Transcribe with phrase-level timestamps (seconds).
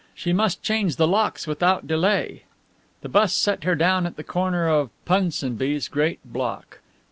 [0.15, 2.45] She must change the locks without delay.
[3.01, 6.79] The bus set her down at the corner of Punsonby's great block.